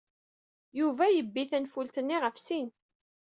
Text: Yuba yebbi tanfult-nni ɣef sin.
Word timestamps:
Yuba 0.79 1.05
yebbi 1.09 1.43
tanfult-nni 1.49 2.17
ɣef 2.23 2.35
sin. 2.45 2.67